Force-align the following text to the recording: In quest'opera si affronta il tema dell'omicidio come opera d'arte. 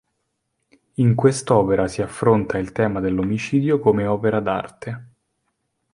In 0.95 1.13
quest'opera 1.13 1.87
si 1.87 2.01
affronta 2.01 2.57
il 2.57 2.71
tema 2.71 2.99
dell'omicidio 2.99 3.77
come 3.79 4.07
opera 4.07 4.39
d'arte. 4.39 5.09